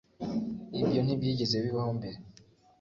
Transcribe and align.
Ibyo 0.81 0.99
ntibyigeze 1.03 1.55
bibaho 1.65 1.91
mbere 1.97 2.17